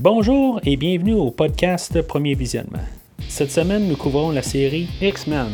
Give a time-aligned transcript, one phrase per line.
[0.00, 2.84] Bonjour et bienvenue au podcast Premier Visionnement.
[3.26, 5.50] Cette semaine, nous couvrons la série X-Men.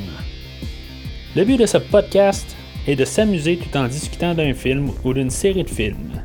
[1.34, 2.54] Le but de ce podcast
[2.86, 6.20] est de s'amuser tout en discutant d'un film ou d'une série de films.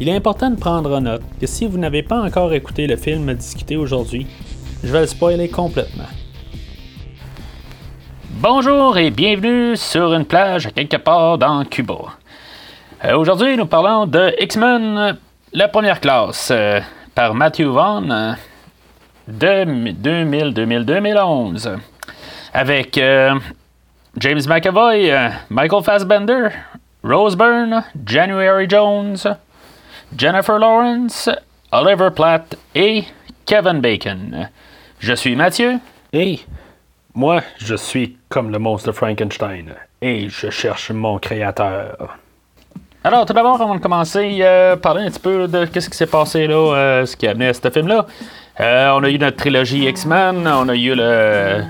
[0.00, 2.96] Il est important de prendre en note que si vous n'avez pas encore écouté le
[2.96, 4.26] film à discuter aujourd'hui,
[4.82, 6.08] je vais le spoiler complètement.
[8.40, 12.16] Bonjour et bienvenue sur une plage quelque part dans Cuba.
[13.04, 15.18] Euh, aujourd'hui, nous parlons de X-Men,
[15.52, 16.48] la première classe.
[16.50, 16.80] Euh,
[17.20, 18.32] par Matthew Vaughn euh,
[19.28, 21.76] de 2000-2011
[22.54, 23.38] avec euh,
[24.16, 26.48] James McAvoy, euh, Michael Fassbender,
[27.04, 29.18] Rose Byrne, January Jones,
[30.16, 31.28] Jennifer Lawrence,
[31.72, 33.04] Oliver Platt et
[33.44, 34.48] Kevin Bacon.
[34.98, 35.74] Je suis Mathieu
[36.14, 36.40] et
[37.14, 42.16] moi je suis comme le monstre Frankenstein et je cherche mon créateur.
[43.02, 46.04] Alors, tout d'abord, avant de commencer, euh, parler un petit peu de ce qui s'est
[46.04, 48.04] passé là, euh, ce qui a amené à ce film-là.
[48.60, 51.62] Euh, on a eu notre trilogie X-Men, on a eu le,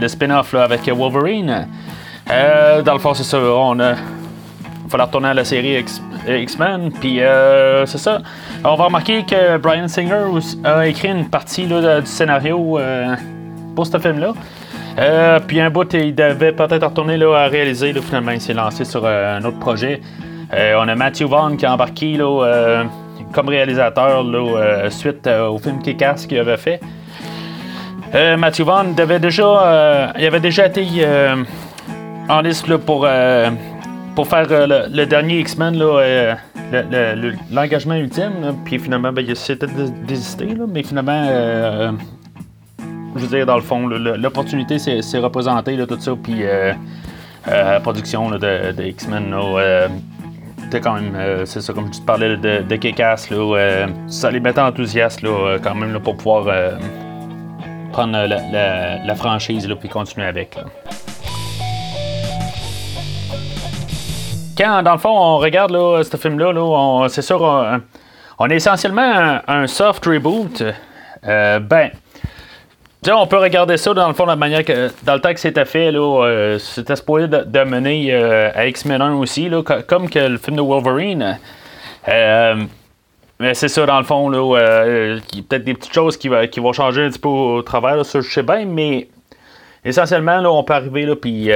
[0.00, 1.68] le, spin-off avec Wolverine.
[2.28, 3.92] Euh, dans le fond, c'est ça, on a.
[3.92, 5.84] Il fallait retourner à la série
[6.26, 7.20] X-Men, puis
[7.86, 8.20] c'est ça.
[8.64, 10.24] On va remarquer que Brian Singer
[10.64, 12.78] a écrit une partie là, du scénario
[13.74, 15.40] pour ce film-là.
[15.46, 17.92] Puis un bout, il devait peut-être retourner là, à réaliser.
[17.92, 20.02] Là, finalement, il s'est lancé sur un autre projet.
[20.54, 22.84] Euh, on a Matthew Vaughn qui a embarqué là, euh,
[23.32, 26.80] comme réalisateur là, euh, suite au film Kick-Ass qu'il avait fait.
[28.36, 30.86] Matthew Vaughn déjà, il avait déjà été
[32.28, 33.08] en liste là, pour,
[34.14, 36.34] pour faire le, dernier X-Men, là,
[36.70, 38.32] le- le- le- l'engagement ultime.
[38.42, 38.48] là.
[38.66, 41.26] Puis finalement, ben, il s'était dés- désisté, là, mais finalement,
[43.16, 46.42] je veux dire, dans le fond, l'opportunité s'est représentée, là, tout ça, puis
[47.46, 49.34] la production de, de X-Men,
[50.80, 54.40] quand même, euh, c'est ça, comme je te parlais de, Kick-Ass, là, euh, ça les
[54.40, 56.46] mettait enthousiastes, là, euh, quand même, pour pouvoir
[57.92, 60.58] prendre la, franchise, là, puis continuer avec.
[64.56, 67.42] Quand, dans le fond, on regarde là, ce film-là, là, c'est sûr,
[68.38, 70.62] on, est essentiellement un, un soft reboot.
[71.24, 71.90] Ben,
[73.10, 75.40] on peut regarder ça dans le fond de la manière que dans le temps que
[75.40, 79.62] c'était fait, là, euh, c'était supposé de, de mener euh, à X-Men 1 aussi, là,
[79.62, 81.38] co- comme que le film de Wolverine.
[82.08, 82.54] Euh,
[83.40, 84.40] mais c'est ça, dans le fond, là,
[85.42, 86.28] peut-être des petites choses qui,
[86.60, 89.08] vont changer un petit peu au travers, là, ça je sais bien, mais
[89.84, 91.50] essentiellement, là, on peut arriver, là, puis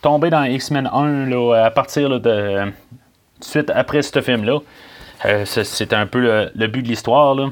[0.00, 2.70] tomber dans X-Men 1, là, à partir là, de,
[3.40, 4.16] suite après ce.
[5.24, 7.48] Euh, c'est- c'est un peu le, le but de l'histoire, là.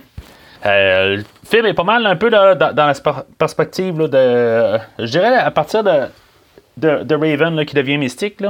[0.66, 2.92] Euh, le film est pas mal un peu dans, la
[3.38, 4.78] perspective de.
[4.98, 6.08] Je dirais à partir de,
[6.76, 8.42] de, Raven qui devient mystique.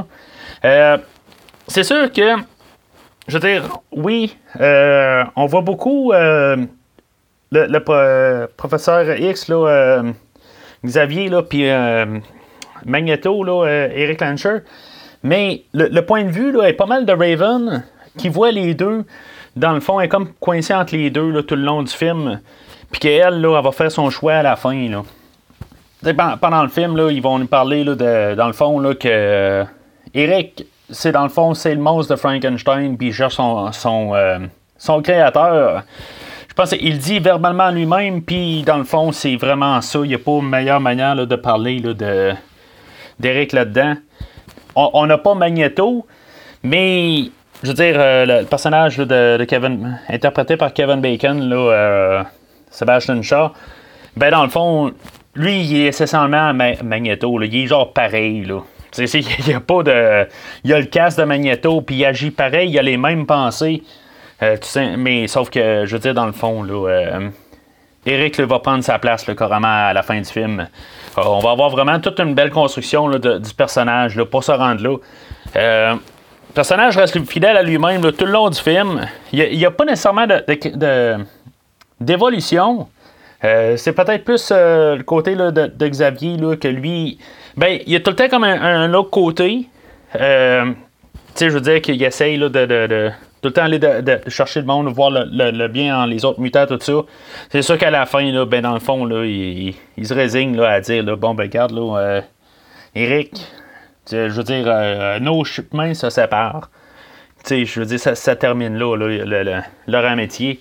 [0.65, 0.99] Euh,
[1.67, 2.37] c'est sûr que.
[3.29, 6.69] Je veux dire, oui, euh, on voit beaucoup le,
[7.51, 9.51] le pro- professeur X,
[10.85, 11.69] Xavier, puis
[12.85, 14.59] Magneto, Eric Lancher.
[15.25, 17.83] Mais le, point de vue est pas mal de Raven
[18.17, 19.05] qui voit les deux.
[19.57, 21.93] Dans le fond, elle est comme coincée entre les deux là, tout le long du
[21.93, 22.41] film.
[22.91, 24.89] Puis qu'elle, elle va faire son choix à la fin.
[24.89, 25.03] Là.
[26.41, 29.09] Pendant le film, là, ils vont nous parler là, de, dans le fond là, que
[29.11, 29.65] euh,
[30.15, 34.39] Eric, c'est dans le fond, c'est le monstre de Frankenstein, puis il euh,
[34.79, 35.83] son créateur.
[36.49, 40.01] Je pense qu'il dit verbalement lui-même, puis dans le fond, c'est vraiment ça.
[40.05, 42.33] Il n'y a pas meilleure manière là, de parler là, de,
[43.19, 43.95] d'Eric là-dedans.
[44.75, 46.07] On n'a pas Magneto,
[46.63, 47.31] mais
[47.63, 52.23] je veux dire, euh, le, personnage de, Kevin, interprété par Kevin Bacon, là, euh,
[52.71, 53.53] Sebastian Shaw,
[54.17, 54.93] ben dans le fond,
[55.35, 57.41] lui, il est essentiellement Ma- Magneto.
[57.43, 58.45] Il est genre pareil.
[58.45, 58.61] Là.
[58.99, 60.27] Il y a pas de.
[60.65, 63.83] Il a le casque de Magneto, puis il agit pareil, il a les mêmes pensées.
[64.43, 67.29] Euh, tu sais, mais sauf que, je veux dire, dans le fond, là, euh,
[68.07, 70.67] Eric va prendre sa place là, carrément à la fin du film.
[71.17, 74.83] On va avoir vraiment toute une belle construction là, du personnage là, pour se rendre
[75.55, 75.97] là.
[76.57, 79.07] Personnage reste fidèle à lui-même tout le long du film.
[79.31, 80.43] Il n'y a, pas nécessairement de-
[80.75, 81.17] de-
[82.01, 82.89] d'évolution.
[83.45, 87.19] Euh, c'est peut-être plus euh, le côté là, de, Xavier là, que lui.
[87.59, 89.69] Ben, il y a tout le temps comme un, autre côté.
[90.19, 90.75] Euh, tu
[91.35, 93.11] sais, je veux dire qu'il essaye là, de, de-
[93.43, 96.67] tout le temps aller de, chercher le monde, voir le, bien en les autres mutants,
[96.67, 97.03] tout ça.
[97.51, 100.71] C'est sûr qu'à la fin, là, ben, dans le fond, là, il, se résigne là,
[100.71, 102.23] à dire bon, ben, regarde, là,
[102.95, 103.33] Eric,
[104.11, 106.71] je veux dire, euh, nos chemins se séparent.
[107.49, 110.61] Je veux dire, ça, termine là, le- le- leur amitié.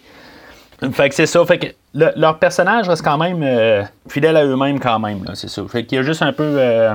[0.92, 1.44] Fait que c'est ça.
[1.46, 5.26] Fait que le- leur personnage reste quand même euh, fidèle à eux-mêmes quand même.
[5.34, 5.64] C'est ça.
[5.68, 6.94] Fait qu'il y a juste un peu euh,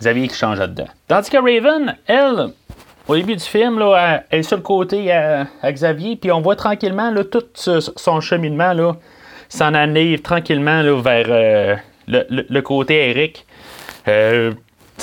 [0.00, 0.88] Xavier qui change là-dedans.
[1.06, 2.48] Tandis que Raven, elle,
[3.06, 6.56] au début du film, là, elle est sur le côté à, Xavier, puis on voit
[6.56, 8.94] tranquillement tout son cheminement là,
[9.48, 11.76] s'en aller tranquillement là, vers euh,
[12.08, 13.46] le, côté Eric.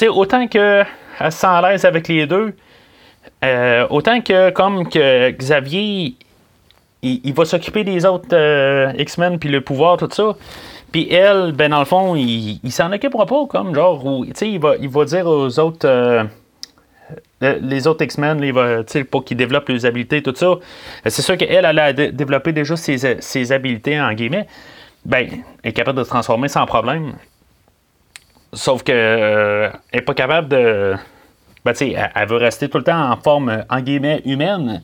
[0.02, 0.84] Euh, autant que
[1.20, 2.56] elle se sent à l'aise avec les deux,
[3.44, 6.16] euh, autant que comme que Xavier
[7.02, 8.36] il, va s'occuper des autres
[8.98, 10.36] X-Men puis le pouvoir, tout ça.
[10.92, 14.60] Puis elle, ben dans le fond, il, il s'en occupera pas, comme genre, où, il
[14.60, 16.28] va, il va dire aux autres
[17.42, 20.56] les autres X-Men, pour qu'ils développent leurs habiletés, tout ça,
[21.06, 24.48] c'est sûr qu'elle, elle a développé déjà ses, ses, habiletés, en guillemets.
[25.06, 25.28] Ben,
[25.64, 27.14] elle est capable de se transformer sans problème.
[28.54, 30.94] Sauf euh, n'est pas capable de.
[31.66, 34.84] Ben, tu sais, elle, veut rester tout le temps en forme, en guillemets, humaine.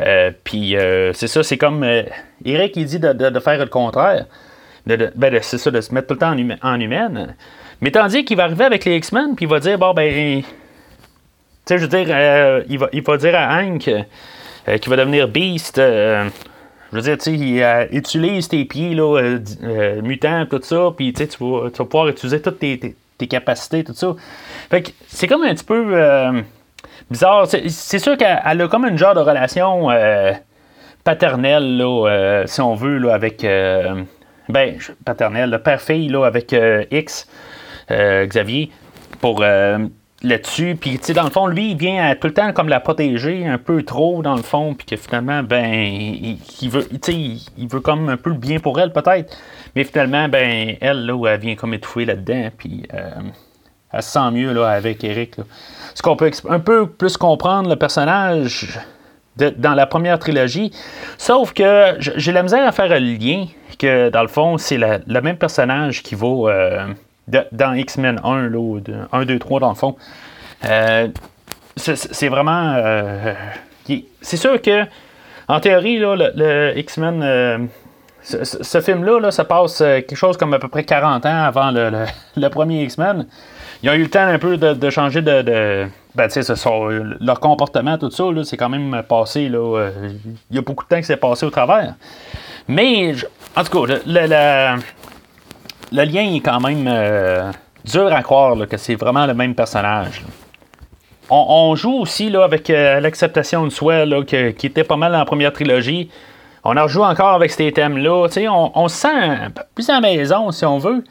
[0.00, 1.84] Euh, puis euh, c'est ça, c'est comme
[2.44, 4.26] Eric, il dit de, faire le contraire.
[4.86, 7.34] De, ben, c'est ça, de se mettre tout le temps en, en humaine.
[7.80, 10.42] Mais tandis qu'il va arriver avec les X-Men, puis il va dire, bon, ben,
[11.68, 14.96] sais, je veux dire, euh, il, va, il va dire à Hank euh, qu'il va
[14.96, 15.80] devenir Beast.
[16.88, 19.38] Euh, je veux dire, tu sais, il utilise tes pieds, là,
[20.02, 24.14] mutants, tout ça, puis tu vas, pouvoir utiliser toutes tes, capacités, tout ça.
[24.70, 26.42] Fait que c'est comme un petit peu
[27.10, 27.46] bizarre.
[27.46, 29.88] C'est sûr qu'elle a comme une genre de relation
[31.04, 31.84] paternelle,
[32.46, 33.42] si on veut, avec.
[34.48, 36.54] ben, paternelle, père-fille, là, avec
[36.90, 37.28] X,
[37.90, 38.70] Xavier,
[39.20, 39.44] pour
[40.22, 40.76] là-dessus.
[40.80, 43.46] Puis, tu sais, dans le fond, lui, il vient tout le temps comme la protéger
[43.46, 47.14] un peu trop, dans le fond, puis que finalement, ben, il, veut, tu sais,
[47.56, 49.36] il, veut comme un peu le bien pour elle, peut-être.
[49.76, 53.10] Mais finalement, ben, elle, là, elle vient comme étouffer là-dedans, puis euh,
[53.92, 55.36] elle se sent mieux, là, avec Eric,
[55.94, 58.78] Ce qu'on peut un peu plus comprendre le personnage
[59.36, 60.72] dans la première trilogie,
[61.16, 63.46] sauf que j'ai la misère à faire un lien,
[63.78, 66.48] que dans le fond, c'est le même personnage qui vaut...
[66.48, 66.88] Euh,
[67.52, 68.78] dans X-Men 1, là,
[69.12, 69.96] 1, 2, 3 dans le fond.
[70.64, 71.08] Euh,
[71.76, 72.74] c'est vraiment.
[72.76, 73.34] Euh,
[74.20, 74.84] c'est sûr que,
[75.46, 77.22] en théorie, là, le, X-Men.
[77.22, 77.58] Euh,
[78.20, 82.48] ce, film-là, là, ça passe quelque chose comme à peu près 40 ans avant le,
[82.50, 83.26] premier X-Men.
[83.82, 85.42] Ils ont eu le temps un peu de, changer de.
[85.42, 86.28] de ben,
[87.20, 89.42] leur comportement, tout ça, c'est quand même passé.
[89.42, 91.94] Il y a beaucoup de temps que c'est passé au travers.
[92.66, 93.14] Mais,
[93.56, 94.76] en tout cas, la,
[95.92, 97.50] le lien est quand même euh,
[97.84, 100.22] dur à croire que c'est vraiment le même personnage.
[101.30, 105.26] On, joue aussi là, avec euh, l'acceptation de soi, qui était pas mal dans la
[105.26, 106.08] première trilogie.
[106.64, 108.28] On en joue encore avec ces thèmes-là.
[108.48, 109.38] On, on se sent
[109.74, 111.04] plus à la maison, si on veut.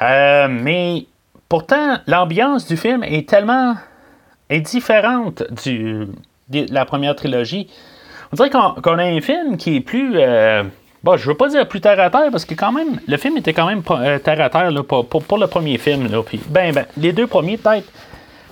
[0.00, 1.06] Euh, mais
[1.48, 3.74] pourtant, l'ambiance du film est tellement
[4.48, 6.06] est différente de
[6.72, 7.68] la première trilogie.
[8.32, 10.18] On dirait qu'on a un film qui est plus
[11.04, 13.36] Bon, je veux pas dire plus terre à terre parce que quand même, le film
[13.36, 16.08] était quand même euh, terre à terre pour, pour, le premier film.
[16.48, 17.88] Ben, ben, les deux premiers peut-être.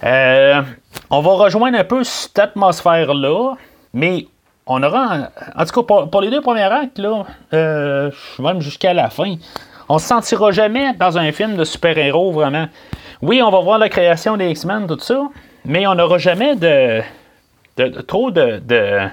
[0.04, 0.62] Euh,
[1.10, 3.54] on va rejoindre un peu cette atmosphère-là,
[3.92, 4.26] mais
[4.66, 9.10] on aura, en, tout cas pour, les deux premiers actes, là, euh, même jusqu'à la
[9.10, 9.34] fin,
[9.88, 12.68] on se sentira jamais dans un film de super-héros vraiment.
[13.22, 15.20] Oui, on va voir la création des X-Men, tout ça,
[15.64, 17.00] mais on n'aura jamais de,
[17.76, 19.08] de, trop de, de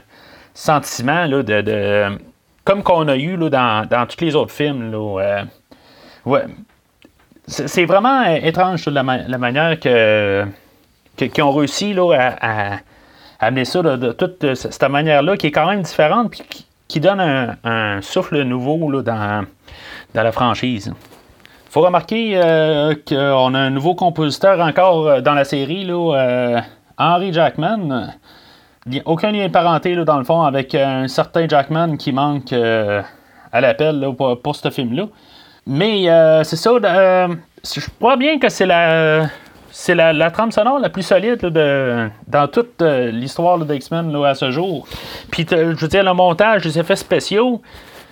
[0.53, 2.18] sentiments là, de
[2.63, 4.92] comme qu'on a eu là, dans, dans, tous les autres films.
[4.92, 5.44] Là, euh,
[6.25, 6.44] ouais.
[7.45, 10.45] C'est vraiment étrange la, manière que
[11.18, 12.77] qu'ils ont réussi là, à,
[13.39, 17.19] amener ça de toute cette manière-là, qui est quand même différente, puis qui, donne
[17.63, 19.45] un, souffle nouveau là, dans,
[20.13, 20.93] dans la franchise.
[21.70, 26.62] Faut remarquer euh, qu'on a un nouveau compositeur encore euh, dans la série, là,
[26.98, 28.13] Henry Jackman
[29.06, 33.02] aucun lien de parenté, dans le fond, avec un certain Jackman qui manque euh,
[33.52, 35.06] à l'appel pour, ce film-là.
[35.66, 37.28] Mais euh, c'est ça, euh,
[37.63, 39.30] je crois bien que c'est la,
[39.72, 44.86] c'est la, trame sonore la plus solide de, dans toute l'histoire d'X-Men à ce jour.
[45.32, 47.62] Puis, je veux dire, le montage, les effets spéciaux,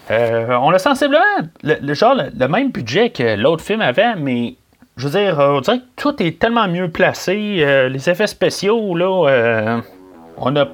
[0.09, 1.19] on a sensiblement
[1.63, 4.55] le, genre, le, même budget que l'autre film avait, mais
[4.95, 7.89] je veux dire, on dirait que tout est tellement mieux placé.
[7.89, 9.81] les effets spéciaux, là
[10.41, 10.67] on a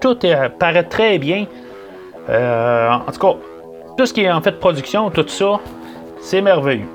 [0.00, 0.18] tout
[0.58, 1.46] paraît très bien.
[2.28, 3.34] Euh, en tout cas,
[3.96, 5.60] tout ce qui est en fait production, tout ça,
[6.20, 6.86] c'est merveilleux.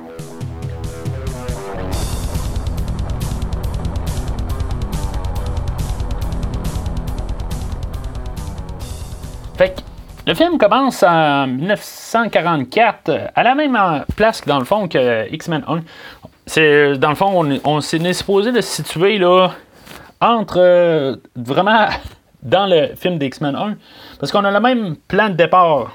[9.58, 9.82] Fait que
[10.28, 13.78] le film commence en 1944, à la même
[14.16, 15.82] place que dans le fond que X-Men 1.
[16.48, 19.52] C'est, dans le fond, on, s'est supposé de se situer là,
[20.22, 21.88] entre euh, vraiment
[22.44, 23.76] dans le film d'X-Men 1.
[24.20, 25.92] Parce qu'on a le même plan de départ.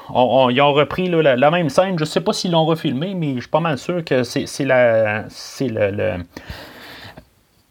[0.50, 1.97] ils ont repris la, même scène.
[1.97, 4.65] Je ne sais pas s'ils l'ont refilmé, mais je suis pas mal sûr que c'est,
[4.65, 6.17] la, c'est le,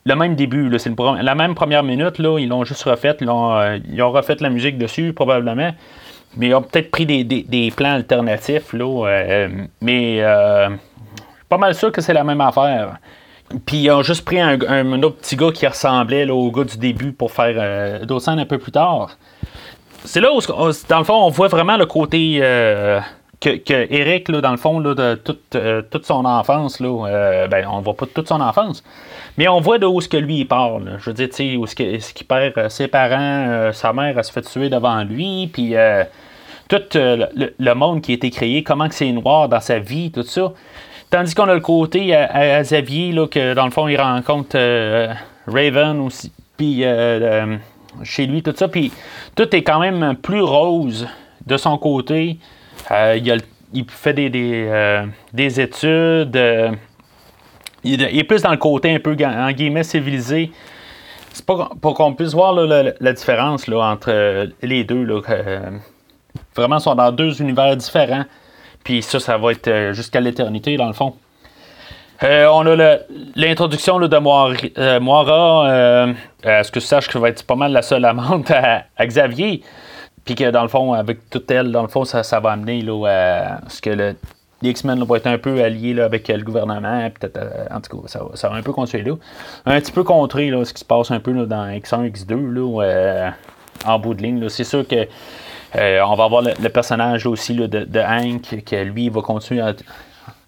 [0.05, 0.71] le même début.
[0.79, 2.19] C'est la même première minute.
[2.19, 3.17] Là, ils l'ont juste refait.
[3.19, 5.71] Ils ont, ils ont, refait la musique dessus, probablement.
[6.37, 8.71] Mais ils ont peut-être pris des, plans alternatifs.
[8.73, 9.47] Là,
[9.81, 10.21] mais
[11.49, 12.97] pas mal sûr que c'est la même affaire.
[13.65, 16.77] Puis ils ont juste pris un, autre petit gars qui ressemblait là, au gars du
[16.77, 19.17] début pour faire euh, un peu plus tard.
[20.05, 22.99] C'est là où, dans le fond, on voit vraiment le côté euh,
[23.41, 27.47] que, Eric, là, dans le fond, là, de toute, euh, toute son enfance, là, euh,
[27.47, 28.83] ben, on voit pas toute son enfance,
[29.37, 30.97] mais on voit d'où ce que lui il parle.
[30.99, 34.69] Je veux dire, où ce qu'il perd ses parents, sa mère, elle se fait tuer
[34.69, 35.75] devant lui, puis
[36.69, 40.23] tout le, monde qui a été créé, comment que c'est noir dans sa vie, tout
[40.23, 40.53] ça.
[41.09, 45.11] Tandis qu'on a le côté à, Xavier, là, que dans le fond, il rencontre euh,
[45.47, 46.87] Raven aussi, puis euh,
[47.19, 47.57] euh,
[48.03, 48.67] chez lui, tout ça.
[48.67, 48.91] Puis
[49.35, 51.07] tout est quand même plus rose
[51.47, 52.37] de son côté.
[52.91, 54.29] il, fait des,
[55.33, 56.39] des, études.
[57.83, 60.51] Il, est plus dans le côté un peu, en guillemets, civilisé.
[61.33, 65.03] C'est pas pour qu'on puisse voir la, différence là, entre les deux.
[65.03, 65.21] Là,
[66.55, 68.25] vraiment, ils sont dans deux univers différents.
[68.89, 71.13] Puis ça, ça va être euh, jusqu'à l'éternité, dans le fond.
[72.23, 72.97] Euh, on a
[73.35, 76.07] l'introduction de euh, Moira.
[76.41, 78.49] Est-ce que tu saches que ça va être pas mal la seule amante
[78.97, 79.61] à, Xavier?
[80.25, 83.05] Puis que dans le fond, avec toute elle, dans le fond, ça, va amener là,
[83.05, 84.15] à ce que le,
[84.63, 87.11] les X-Men vont être un peu alliés là, avec le gouvernement.
[87.11, 89.13] Peut-être, en tout cas, ça, va un peu continuer là.
[89.67, 93.33] Un petit peu contrer là, ce qui se passe un peu dans X1, X2, là,
[93.85, 94.49] en bout de ligne.
[94.49, 95.07] C'est sûr que
[95.75, 99.73] euh, on va avoir le, personnage aussi de, Hank, que lui, il va continuer à.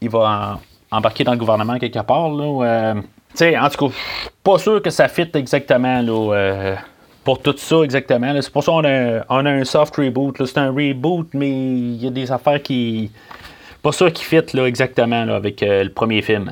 [0.02, 0.60] Il va
[0.90, 2.30] embarquer dans le gouvernement quelque part.
[2.30, 3.96] Là, euh, en tout cas,
[4.44, 6.76] pas sûr que ça fit exactement là, euh,
[7.24, 8.34] pour tout ça exactement.
[8.42, 10.44] C'est pour ça qu'on a, on a un soft reboot.
[10.44, 13.12] C'est un reboot, mais il y a des affaires qui.
[13.84, 16.52] Pas sûr qui fit là, exactement là, avec le premier film.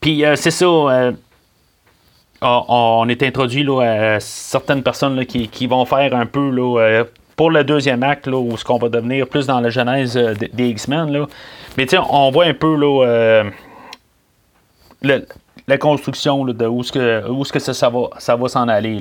[0.00, 1.12] Puis c'est ça
[2.44, 7.04] on est introduit à certaines personnes qui, vont faire un peu euh,
[7.36, 10.34] pour le deuxième acte, là, où ce qu'on va devenir plus dans la genèse euh,
[10.52, 11.26] des X-Men.
[11.76, 13.50] Mais on voit un peu là, euh,
[15.66, 19.00] la construction de où, ce que, où ce que ça, va, ça va s'en aller.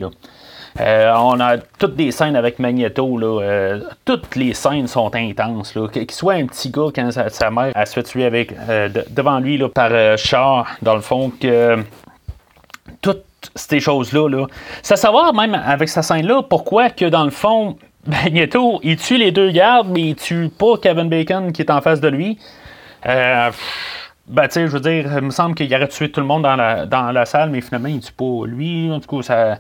[0.80, 3.20] on a toutes des scènes avec Magneto.
[4.06, 5.78] toutes les scènes sont intenses.
[5.92, 8.54] Qu'il soit un petit gars quand sa, mère a se fait tuer avec,
[9.14, 11.84] devant lui par Char, dans le fond, que
[13.02, 13.18] tout
[13.56, 14.30] ces choses-là.
[14.30, 14.48] Là.
[14.90, 19.32] À savoir, même avec sa scène-là, pourquoi que dans le fond, Magneto, il tue les
[19.32, 22.38] deux gardes, mais il tue pas Kevin Bacon qui est en face de lui.
[23.06, 23.52] Euh,
[24.28, 26.44] ben, tu sais, je veux dire, il me semble qu'il aurait tué tout le monde
[26.44, 28.90] dans la, dans la salle, mais finalement, il tue pas lui.
[28.92, 29.58] En tout cas, ça,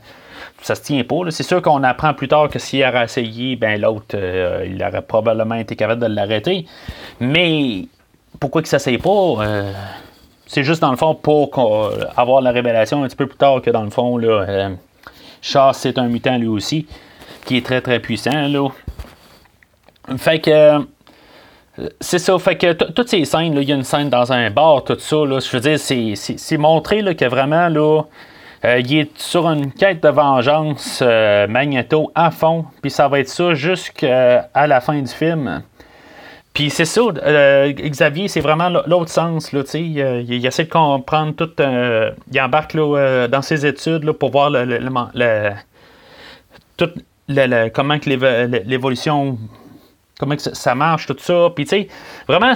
[0.61, 1.29] ça se tient pas.
[1.29, 5.01] C'est sûr qu'on apprend plus tard que s'il avait essayé, ben l'autre, euh, il aurait
[5.01, 6.65] probablement été capable de l'arrêter.
[7.19, 7.85] Mais
[8.39, 9.71] pourquoi qu'il s'essaye pas euh,
[10.53, 13.71] c'est juste dans le fond pour avoir la révélation un petit peu plus tard que
[13.71, 14.69] dans le fond, là, euh,
[15.73, 16.85] c'est un mutant lui aussi,
[17.45, 18.47] qui est très très puissant.
[18.47, 18.69] Là.
[20.17, 20.51] Fait que.
[20.51, 20.79] Euh,
[21.99, 24.83] c'est ça, fait que toutes ces scènes, il y a une scène dans un bar,
[24.83, 28.03] tout ça, là, je veux dire, c'est montré là, que vraiment, là,
[28.63, 31.01] euh, il est sur une quête de vengeance
[31.49, 35.63] Magneto à fond, puis ça va être ça jusqu'à la fin du film.
[36.53, 39.51] Puis c'est ça, euh, Xavier, c'est vraiment l'autre sens.
[39.53, 39.97] Là, il,
[40.29, 41.49] il, essaie de comprendre tout.
[41.59, 45.51] Euh, il embarque là, euh, dans ses études là, pour voir le, le,
[46.77, 46.91] tout,
[47.73, 48.09] comment que
[48.67, 49.37] l'évolution.
[50.19, 51.49] Comment que ça marche, tout ça.
[51.55, 51.87] Puis, tu sais,
[52.27, 52.53] vraiment,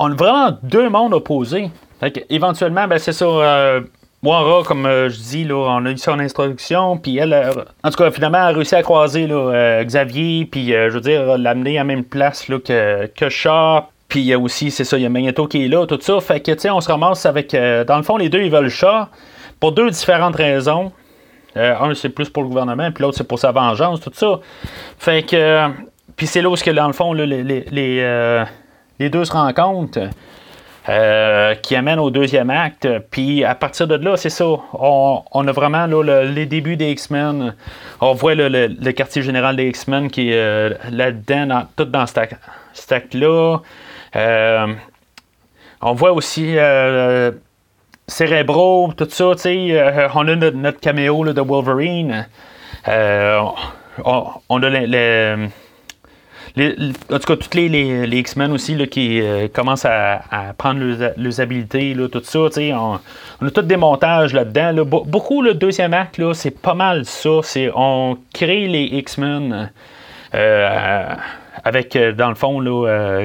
[0.00, 1.70] on a vraiment deux mondes opposés.
[2.00, 3.80] Fait éventuellement, ben, c'est ça.
[4.22, 7.32] Moira, comme euh, je dis, là, on a eu son introduction, puis elle,
[7.84, 11.00] en tout cas, finalement, a réussi à croiser là, euh, Xavier, puis euh, je veux
[11.00, 13.86] dire, l'amener à la même place là, que, que.
[14.08, 15.98] Puis il y a aussi, c'est ça, il y a Magneto qui est là, tout
[16.00, 16.18] ça.
[16.20, 17.52] Fait que, tu on se ramasse avec.
[17.52, 19.06] dans le fond, les deux, ils veulent Shaw
[19.60, 20.92] pour deux différentes raisons.
[21.54, 24.40] un, c'est plus pour le gouvernement, puis l'autre, c'est pour sa vengeance, tout ça.
[24.98, 25.68] Fait que.
[26.16, 28.44] puis c'est là où, que, dans le fond, les, les, les,
[28.98, 30.08] les deux se rencontrent.
[30.88, 32.88] Euh, qui amène au deuxième acte.
[33.10, 34.46] Puis à partir de là, c'est ça.
[34.72, 37.54] On, a vraiment les débuts des X-Men.
[38.00, 42.36] On voit le, quartier général des X-Men qui est euh, là-dedans, tout dans cet,
[42.90, 43.58] acte-là.
[44.16, 44.66] Euh,
[45.82, 46.56] on voit aussi
[48.06, 49.24] Cérébro, tout ça.
[50.14, 52.26] on a notre, caméo de Wolverine.
[52.86, 55.48] on, a les
[56.58, 60.20] en tout cas, tous les, X-Men aussi qui euh, commencent à,
[60.56, 60.80] prendre
[61.16, 62.40] leurs, habiletés, là, tout ça.
[62.40, 64.84] On, a tous des montages là-dedans.
[64.84, 67.40] beaucoup, le deuxième acte, c'est pas mal ça.
[67.74, 69.70] On crée les X-Men
[70.34, 71.14] euh,
[71.64, 72.60] avec, dans le fond,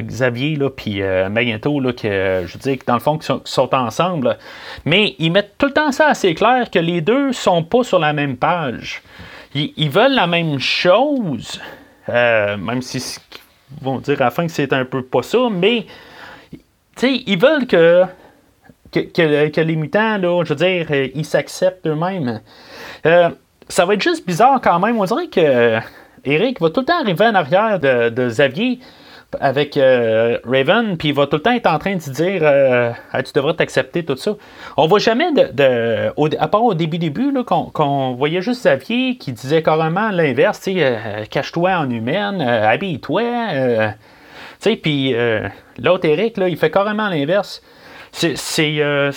[0.01, 4.37] Xavier, puis Magneto, que, je dans le fond, qu'ils sont, ensemble.
[4.85, 7.99] Mais ils mettent tout le temps ça assez clair que les deux sont pas sur
[7.99, 9.01] la même page.
[9.55, 11.61] Ils, veulent la même chose,
[12.07, 13.17] même si
[13.81, 15.85] vont dire à la fin que c'est un peu pas ça, mais
[17.01, 18.05] ils veulent que
[19.01, 22.41] que, les mutants, là, je veux dire, euh, ils s'acceptent eux-mêmes.
[23.05, 23.29] Euh,
[23.67, 24.99] ça va être juste bizarre quand même.
[24.99, 25.79] On dirait que euh,
[26.25, 28.79] Eric va tout le temps arriver en arrière de, Xavier
[29.39, 33.53] avec Raven, puis il va tout le temps être en train de dire tu devrais
[33.53, 34.35] t'accepter, tout ça.
[34.77, 39.63] On voit jamais, de, à part au début, début qu'on, voyait juste Xavier qui disait
[39.63, 40.67] carrément l'inverse
[41.29, 43.23] cache-toi en humaine, habille-toi.
[44.81, 45.15] puis
[45.79, 47.61] l'autre Eric, là, il fait carrément l'inverse
[48.13, 48.79] c'est.
[48.79, 49.11] Euh,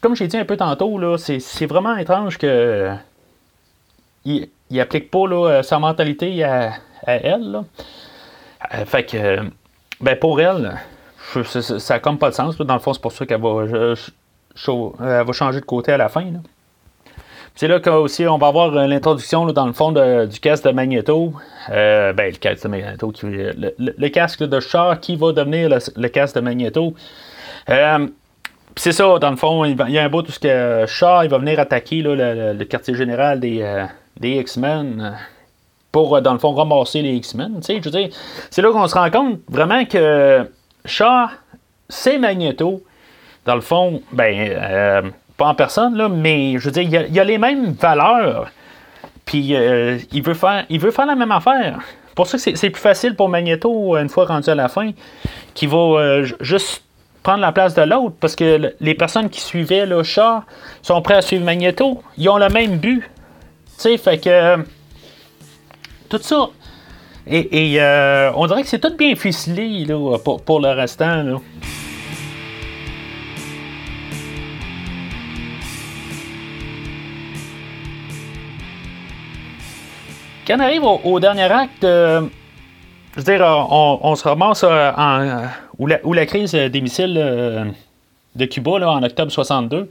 [0.00, 2.90] comme j'ai dit un peu tantôt, là, c'est vraiment étrange que.
[4.24, 6.74] Il, il applique pas là, sa mentalité à,
[7.06, 7.56] elle.
[7.56, 7.62] Euh,
[8.86, 9.38] fait que.
[10.00, 10.80] Ben pour elle,
[11.44, 12.56] ça n'a comme pas de sens.
[12.58, 13.94] Dans le fond, c'est pour ça qu'elle va,
[15.32, 16.24] changer de côté à la fin.
[17.54, 21.34] C'est là qu'aussi on va avoir l'introduction dans le fond du casque de Magneto.
[21.70, 26.34] Euh, ben, le casque de Magneto, le, casque de char qui va devenir le, casque
[26.34, 26.94] de Magneto
[28.76, 31.28] c'est ça, dans le fond, il, y a un bout où ce que Shaw il
[31.28, 33.86] va venir attaquer le, quartier général des, euh,
[34.22, 35.10] X-Men euh,
[35.92, 37.60] pour, euh, dans le fond, ramasser les X-Men.
[37.68, 38.08] Veux dire,
[38.50, 40.50] c'est là qu'on se rend compte vraiment que
[40.84, 41.28] Shaw,
[41.88, 42.82] c'est Magneto.
[43.44, 47.38] Dans le fond, ben, pas en personne, mais je veux dire, il y a, les
[47.38, 48.50] mêmes valeurs.
[49.24, 49.52] Puis
[50.12, 51.80] il, veut faire, il veut la même affaire.
[52.14, 54.90] Pour ça c'est plus facile pour Magneto, une fois rendu à la fin,
[55.54, 56.84] qui va juste
[57.22, 60.44] prendre la place de l'autre parce que les personnes qui suivaient le chat
[60.82, 62.02] sont prêts à suivre Magneto.
[62.18, 63.08] Ils ont le même but.
[63.80, 64.64] Tu fait que.
[66.12, 66.48] Tout ça.
[67.26, 71.22] Et, euh, on dirait que c'est tout bien ficelé là, pour, le restant.
[71.22, 71.40] Là.
[80.46, 82.22] Quand on arrive au, dernier acte, euh,
[83.14, 85.44] je veux dire, on, se ramasse euh, en,
[85.78, 87.64] où la, crise des missiles euh,
[88.34, 89.88] de Cuba en octobre 62,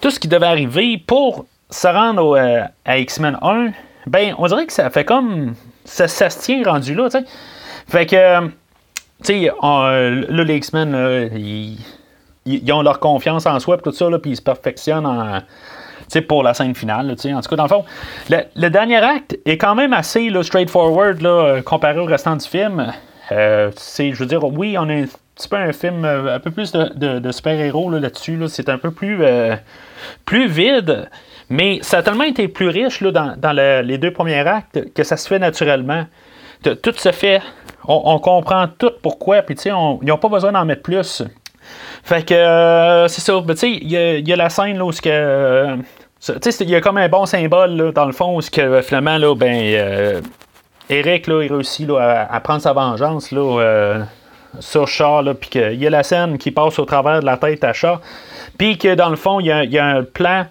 [0.00, 3.72] tout ce qui devait arriver pour se rendre euh, à X-Men 1,
[4.06, 5.54] ben, on dirait que ça fait comme.
[5.84, 7.24] Ça, se tient rendu là, tu sais.
[7.88, 8.52] Fait que, tu
[9.22, 11.30] sais, là, les X-Men,
[12.44, 15.40] ils, ont leur confiance en soi, tout ça, puis ils se perfectionnent en
[16.20, 17.10] pour la scène finale.
[17.10, 17.84] en tout cas, dans le fond,
[18.28, 22.92] le, dernier acte est quand même assez là, straightforward là, comparé au restant du film.
[23.30, 26.50] Euh, je veux dire, oui, on a un petit peu un film euh, un peu
[26.50, 28.38] plus de, super-héros là-dessus.
[28.48, 29.56] C'est un peu plus, euh,
[30.26, 31.08] plus vide,
[31.52, 35.16] mais ça a tellement été plus riche là, dans, les deux premiers actes que ça
[35.16, 36.06] se fait naturellement.
[36.62, 37.42] Tout se fait.
[37.86, 41.22] On, comprend tout pourquoi, puis tu sais, ils n'ont pas besoin d'en mettre plus.
[42.04, 43.40] Fait que c'est ça.
[43.40, 45.76] Ben, tu sais, il y, a la scène là, où que.
[46.60, 50.22] il y a comme un bon symbole dans le fond où que, finalement là, ben,
[50.88, 54.02] Eric, là, il réussit à, prendre sa vengeance là, euh,
[54.60, 57.64] sur Char, puis qu'il y a la scène qui passe au travers de la tête
[57.64, 58.00] à Char,
[58.58, 60.46] puis que dans le fond, il y a, un plan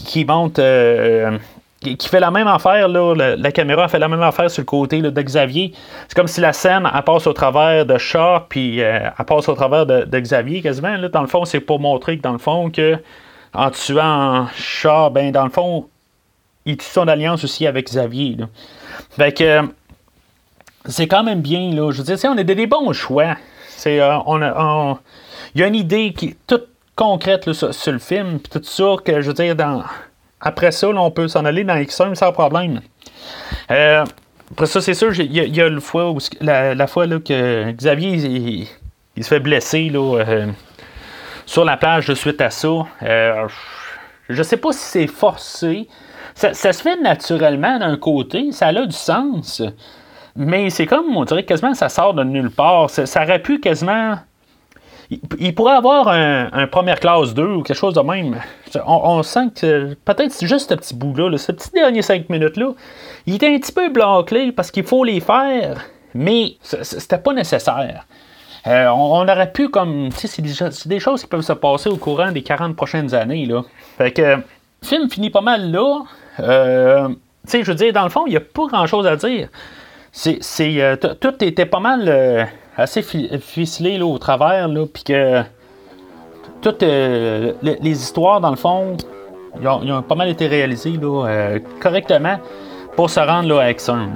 [0.00, 0.58] qui, monte.
[0.58, 1.38] Euh,
[1.80, 5.00] qui fait la même affaire, là, la, caméra fait la même affaire sur le côté
[5.00, 5.72] là, de Xavier.
[6.06, 9.48] C'est comme si la scène elle passe au travers de Char, puis euh, elle passe
[9.48, 10.96] au travers de, Xavier quasiment.
[10.96, 11.08] Là.
[11.08, 12.96] Dans le fond, c'est pour montrer que dans le fond, que
[13.52, 15.88] en tuant Char, ben dans le fond,
[16.64, 18.36] il tue son alliance aussi avec Xavier.
[19.10, 19.62] Fait que
[20.86, 21.90] c'est quand même bien, là.
[21.90, 23.36] Je veux dire, on a des, bons choix.
[23.68, 24.96] C'est, euh, on
[25.54, 29.20] il y a une idée qui toute concrète sur, le film, puis tout ça, que
[29.20, 29.56] je veux dire,
[30.40, 32.80] après ça, on peut s'en aller dans X1 sans problème.
[33.70, 34.04] Euh,
[34.50, 38.68] après ça, c'est sûr, il y, a le fois où, la, fois là, que Xavier
[39.16, 40.46] il, se fait blesser là, euh,
[41.46, 42.68] sur la plage de suite à ça.
[44.28, 45.88] je sais pas si c'est forcé.
[46.34, 49.62] Ça, se fait naturellement d'un côté, ça a du sens,
[50.34, 52.90] mais c'est comme, on dirait quasiment ça sort de nulle part.
[52.90, 54.16] Ça, aurait pu quasiment.
[55.38, 58.40] Il, pourrait avoir un, première classe 2 ou quelque chose de même.
[58.86, 62.72] On, sent que peut-être juste ce petit bout-là, ce petit dernier 5 minutes-là,
[63.26, 68.06] il était un petit peu bloqué parce qu'il faut les faire, mais c'était pas nécessaire.
[68.66, 70.10] Euh, on, aurait pu comme.
[70.12, 70.52] C'est des,
[70.86, 73.44] des choses qui peuvent se passer au courant des 40 prochaines années.
[73.44, 73.62] Là.
[73.98, 74.42] Fait que le
[74.82, 76.02] film finit pas mal là.
[76.40, 77.14] Euh, tu
[77.46, 79.48] sais, je veux dire, dans le fond, il n'y a pas grand-chose à dire.
[80.12, 82.44] C'est, euh, tout était pas mal euh,
[82.76, 85.42] assez ficelé là, au travers, là, puis que
[86.62, 88.96] toutes euh, les, histoires, dans le fond,
[89.60, 92.38] ils ont, pas mal été réalisées là, euh, correctement
[92.96, 94.08] pour se rendre là, à Exxon.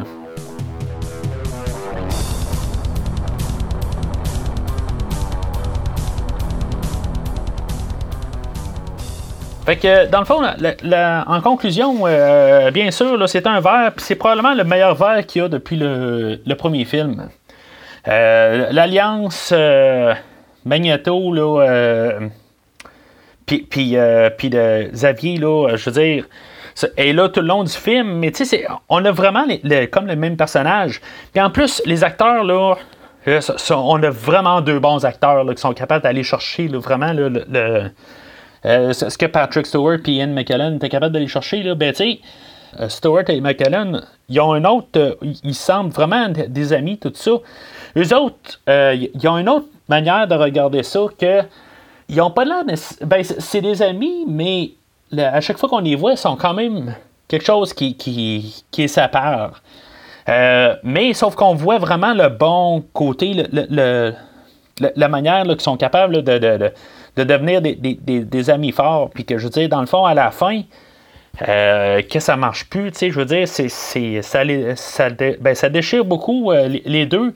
[9.67, 10.41] Fait que, dans le fond,
[11.27, 15.43] en conclusion, euh, bien sûr, c'est un verre, puis c'est probablement le meilleur verre qu'il
[15.43, 17.29] y a depuis le premier film.
[18.09, 20.15] Euh, l'Alliance euh,
[20.65, 22.19] Magneto, là,
[23.47, 26.29] puis, puis, de Xavier, là, je veux dire,
[26.97, 29.47] est là tout le long du film, mais tu sais, on a vraiment
[29.91, 31.01] comme le même personnage.
[31.33, 32.75] Puis en plus, les acteurs, là,
[33.71, 37.91] on a vraiment deux bons acteurs qui sont capables d'aller chercher vraiment le
[38.67, 42.19] euh, ce que Patrick Stewart et Ian McKellen étaient capables d'aller chercher, là, ben, tu
[42.81, 44.89] euh, Stewart et McKellen, ils ont un autre.
[44.97, 47.33] Euh, ils semblent vraiment des amis, tout ça.
[47.97, 51.43] Eux autres, ils ont une autre manière de regarder ça que.
[52.09, 52.63] Ils ont pas l'air.
[53.05, 54.71] Ben, c'est des amis, mais
[55.19, 56.95] à chaque fois qu'on les voit, ils sont quand même
[57.27, 59.61] quelque chose qui, qui, qui est sa part.
[60.85, 64.13] mais sauf qu'on voit vraiment le bon côté, le,
[64.79, 66.39] la manière qu'ils sont capables de,
[67.17, 69.11] de devenir des, amis forts.
[69.11, 70.63] Puis que je veux dire, dans le fond, à la fin,
[71.49, 74.43] euh, que ça marche plus, tu sais, je veux dire, c'est, ça,
[74.77, 77.35] ça, ben, ça, déchire beaucoup euh, les, deux.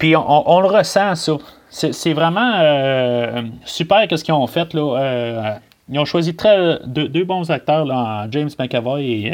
[0.00, 1.32] Puis on, le ressent, ça.
[1.68, 4.74] C'est, vraiment euh, super ce qu'ils ont fait.
[4.74, 5.60] Là.
[5.88, 9.32] ils ont choisi très, deux, bons acteurs, là, James McAvoy et,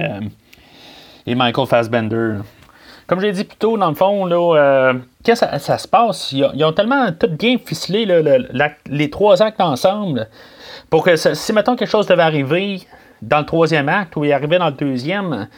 [1.27, 2.41] et Michael Fassbender.
[3.07, 4.93] Comme j'ai dit plus tôt, dans le fond, là,
[5.25, 6.33] qu'est-ce que ça, se passe?
[6.33, 8.05] Ils ont, tellement tout bien ficelé
[8.87, 10.29] les trois actes ensemble
[10.91, 12.81] pour que si mettons quelque chose devait arriver
[13.23, 15.49] dans le troisième acte ou il arrivait dans le deuxième,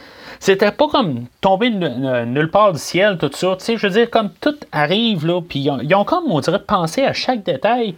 [0.41, 3.57] c'était pas comme tomber nulle part du ciel, tout ça.
[3.59, 7.13] je veux dire, comme tout arrive, là, puis ils ont, comme, on dirait, pensé à
[7.13, 7.95] chaque détail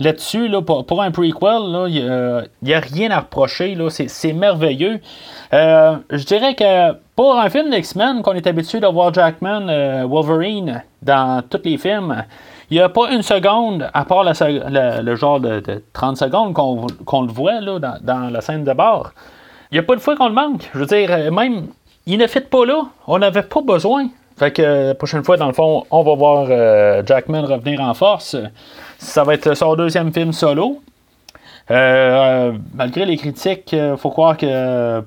[0.00, 3.76] là-dessus, là, pour, un prequel, il n'y a, rien à reprocher.
[3.90, 5.00] C'est merveilleux.
[5.52, 10.04] Euh, je dirais que pour un film d'X-Men qu'on est habitué de voir Jackman, euh,
[10.04, 12.24] Wolverine dans tous les films,
[12.70, 17.32] il n'y a pas une seconde, à part le, genre de, 30 secondes qu'on le
[17.32, 19.12] voit là, dans, la scène de bord.
[19.70, 20.68] Il n'y a pas de fois qu'on le manque.
[20.72, 21.68] Je veux dire, euh, même,
[22.06, 22.82] il ne fit pas là.
[23.06, 24.08] On n'avait pas besoin.
[24.36, 26.46] Fait que la prochaine fois, dans le fond, on va voir
[27.06, 28.36] Jackman revenir en force.
[28.98, 30.80] Ça va être son deuxième film solo.
[31.68, 35.04] malgré les critiques, faut croire que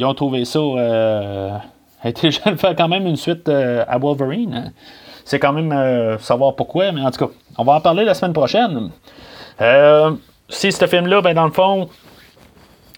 [0.00, 1.50] ils ont trouvé ça euh,
[2.02, 4.72] intelligent de faire quand même une suite euh, à Wolverine.
[5.26, 8.14] C'est quand même euh, savoir pourquoi, mais en tout cas, on va en parler la
[8.14, 8.90] semaine prochaine.
[10.48, 11.90] si ce film-là, ben, dans le fond,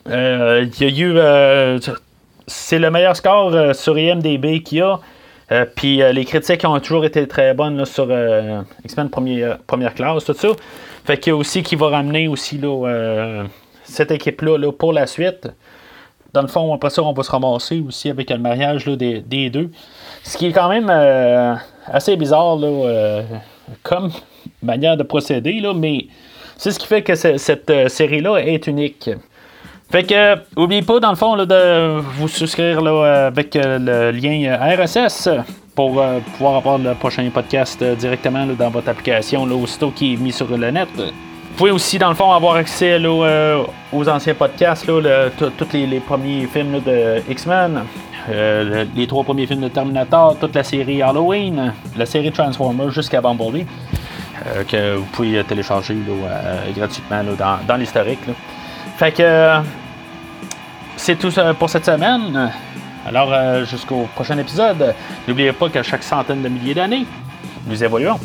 [0.06, 1.80] il y a eu.
[2.46, 4.98] c'est le meilleur score sur IMDB qu'il y a.
[5.76, 8.08] Puis les critiques ont toujours été très bonnes sur
[8.84, 10.48] X-Men première, classe, tout ça.
[11.04, 12.60] Fait qu'il y a aussi qui va ramener aussi
[13.84, 15.48] cette équipe-là là, pour la suite
[16.32, 19.70] dans le fond, après ça, on va se ramasser aussi avec le mariage des, deux.
[20.22, 21.54] Ce qui est quand même euh,
[21.86, 23.22] assez bizarre euh,
[23.82, 24.10] comme
[24.62, 26.06] manière de procéder, mais
[26.56, 29.10] c'est ce qui fait que cette euh, série-là est unique.
[29.92, 35.28] Fait que, n'oubliez pas, dans le fond, de vous souscrire là, avec le lien RSS
[35.74, 36.02] pour
[36.36, 40.48] pouvoir avoir le prochain podcast directement dans votre application, là, aussitôt qui est mis sur
[40.48, 40.88] le net.
[41.52, 46.46] Vous pouvez aussi, dans le fond, avoir accès euh, aux anciens podcasts, tous les, premiers
[46.46, 47.82] films de X-Men,
[48.30, 53.20] euh, les trois premiers films de Terminator, toute la série Halloween, la série Transformers jusqu'à
[53.20, 53.66] Bumblebee,
[54.46, 55.94] euh, que vous pouvez télécharger
[56.74, 57.22] gratuitement
[57.68, 58.24] dans, l'historique.
[58.96, 59.58] Fait que
[61.02, 62.52] c'est tout pour cette semaine.
[63.04, 64.94] Alors, jusqu'au prochain épisode,
[65.26, 67.04] n'oubliez pas qu'à chaque centaine de milliers d'années,
[67.66, 68.20] nous évoluons.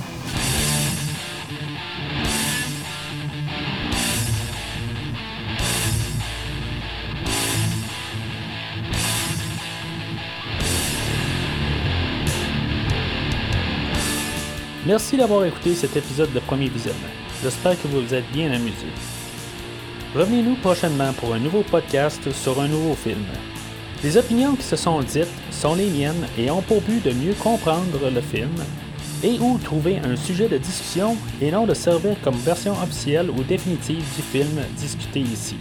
[14.85, 17.01] Merci d'avoir écouté cet épisode de Premier Visionnement.
[17.41, 18.85] J'espère que vous vous êtes bien amusé.
[20.15, 23.25] Revenez-nous prochainement pour un nouveau podcast sur un nouveau film.
[24.03, 27.33] Les opinions qui se sont dites sont les miennes et ont pour but de mieux
[27.33, 28.55] comprendre le film
[29.21, 33.43] et ou trouver un sujet de discussion et non de servir comme version officielle ou
[33.43, 35.57] définitive du film discuté ici.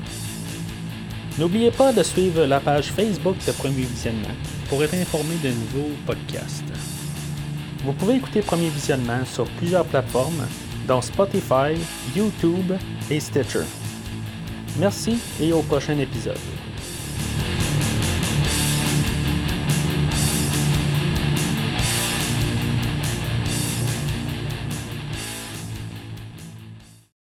[1.38, 4.36] N'oubliez pas de suivre la page Facebook de Premier Visionnement
[4.68, 6.64] pour être informé de nouveaux podcasts.
[7.84, 10.46] Vous pouvez écouter Premier Visionnement sur plusieurs plateformes,
[10.86, 11.74] dont Spotify,
[12.14, 12.72] YouTube
[13.10, 13.64] et Stitcher.
[14.78, 16.38] Merci et au prochain épisode.